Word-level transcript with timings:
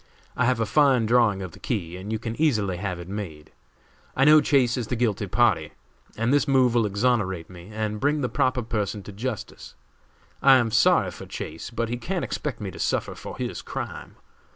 I 0.35 0.45
have 0.45 0.59
a 0.59 0.65
fine 0.65 1.05
drawing 1.05 1.43
of 1.43 1.51
the 1.51 1.59
key 1.59 1.95
and 1.95 2.11
you 2.11 2.17
can 2.17 2.35
easily 2.41 2.77
have 2.77 2.99
it 2.99 3.07
made. 3.07 3.51
I 4.15 4.25
know 4.25 4.41
Chase 4.41 4.75
is 4.75 4.87
the 4.87 4.95
guilty 4.95 5.27
party, 5.27 5.73
and 6.17 6.33
this 6.33 6.47
move 6.47 6.73
will 6.73 6.87
exonerate 6.87 7.51
me 7.51 7.69
and 7.71 7.99
bring 7.99 8.21
the 8.21 8.27
proper 8.27 8.63
person 8.63 9.03
to 9.03 9.11
justice. 9.11 9.75
I 10.41 10.55
am 10.55 10.71
sorry 10.71 11.11
for 11.11 11.27
Chase, 11.27 11.69
but 11.69 11.87
he 11.89 11.97
can't 11.97 12.25
expect 12.25 12.59
me 12.59 12.71
to 12.71 12.79
suffer 12.79 13.13
for 13.13 13.37
his 13.37 13.61
crime. 13.61 14.15